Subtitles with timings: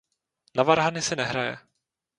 [0.55, 1.57] Na varhany se nehraje.